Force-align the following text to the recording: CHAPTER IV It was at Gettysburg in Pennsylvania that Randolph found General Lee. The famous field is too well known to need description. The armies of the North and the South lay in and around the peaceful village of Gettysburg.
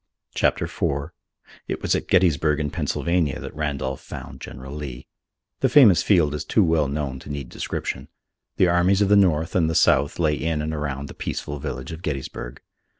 CHAPTER 0.33 0.65
IV 0.65 1.11
It 1.67 1.83
was 1.83 1.93
at 1.93 2.07
Gettysburg 2.07 2.59
in 2.59 2.71
Pennsylvania 2.71 3.39
that 3.39 3.53
Randolph 3.55 4.01
found 4.01 4.41
General 4.41 4.73
Lee. 4.73 5.05
The 5.59 5.69
famous 5.69 6.01
field 6.01 6.33
is 6.33 6.43
too 6.43 6.63
well 6.63 6.87
known 6.87 7.19
to 7.19 7.29
need 7.29 7.49
description. 7.49 8.07
The 8.57 8.65
armies 8.67 9.03
of 9.03 9.09
the 9.09 9.15
North 9.15 9.53
and 9.55 9.69
the 9.69 9.75
South 9.75 10.17
lay 10.17 10.33
in 10.33 10.59
and 10.59 10.73
around 10.73 11.07
the 11.07 11.13
peaceful 11.13 11.59
village 11.59 11.91
of 11.91 12.01
Gettysburg. 12.01 12.61